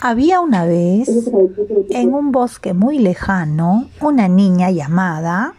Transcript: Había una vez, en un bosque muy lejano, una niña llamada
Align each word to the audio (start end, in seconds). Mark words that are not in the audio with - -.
Había 0.00 0.40
una 0.40 0.64
vez, 0.64 1.08
en 1.90 2.14
un 2.14 2.32
bosque 2.32 2.72
muy 2.72 2.98
lejano, 2.98 3.90
una 4.00 4.28
niña 4.28 4.70
llamada 4.70 5.52